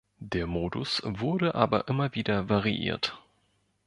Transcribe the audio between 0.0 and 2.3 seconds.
Der Modus wurde aber immer